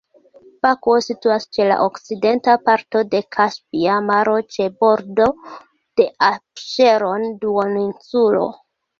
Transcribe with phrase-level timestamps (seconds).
[0.65, 5.27] Bakuo situas ĉe la okcidenta parto de Kaspia Maro, ĉe bordo
[6.01, 8.49] de Apŝeron-duoninsulo.